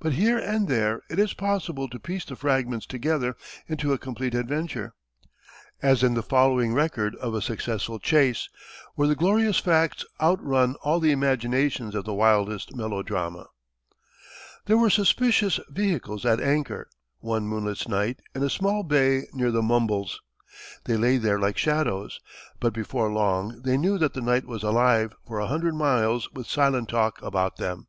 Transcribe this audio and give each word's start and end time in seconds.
But 0.00 0.14
here 0.14 0.38
and 0.38 0.66
there 0.66 1.02
it 1.08 1.20
is 1.20 1.34
possible 1.34 1.86
to 1.88 2.00
piece 2.00 2.24
the 2.24 2.34
fragments 2.34 2.84
together 2.84 3.36
into 3.68 3.92
a 3.92 3.96
complete 3.96 4.34
adventure, 4.34 4.92
as 5.80 6.02
in 6.02 6.14
the 6.14 6.22
following 6.24 6.74
record 6.74 7.14
of 7.18 7.32
a 7.32 7.40
successful 7.40 8.00
chase, 8.00 8.48
where 8.96 9.06
the 9.06 9.14
glorious 9.14 9.60
facts 9.60 10.04
outrun 10.20 10.74
all 10.82 10.98
the 10.98 11.12
imaginations 11.12 11.94
of 11.94 12.04
the 12.04 12.12
wildest 12.12 12.74
melodrama. 12.74 13.46
There 14.66 14.76
were 14.76 14.90
suspicious 14.90 15.60
vessels 15.68 16.26
at 16.26 16.40
anchor, 16.40 16.88
one 17.20 17.46
moonless 17.46 17.86
night, 17.86 18.18
in 18.34 18.42
a 18.42 18.50
small 18.50 18.82
bay 18.82 19.28
near 19.32 19.52
the 19.52 19.62
Mumbles. 19.62 20.20
They 20.86 20.96
lay 20.96 21.18
there 21.18 21.38
like 21.38 21.56
shadows, 21.56 22.18
but 22.58 22.72
before 22.72 23.12
long 23.12 23.62
they 23.64 23.76
knew 23.76 23.96
that 23.98 24.14
the 24.14 24.22
night 24.22 24.44
was 24.44 24.64
alive 24.64 25.12
for 25.24 25.38
a 25.38 25.46
hundred 25.46 25.76
miles 25.76 26.28
with 26.32 26.48
silent 26.48 26.88
talk 26.88 27.22
about 27.22 27.58
them. 27.58 27.86